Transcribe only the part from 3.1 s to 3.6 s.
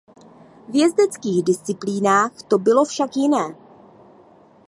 jiné.